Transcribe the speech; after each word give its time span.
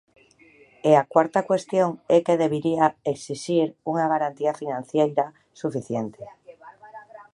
E 0.89 0.91
a 1.01 1.07
cuarta 1.13 1.41
cuestión 1.49 1.89
é 2.15 2.17
que 2.25 2.39
debería 2.43 2.85
exixir 3.13 3.67
unha 3.91 4.05
garantía 4.13 4.53
financeira 4.61 5.25
suficiente. 5.61 6.23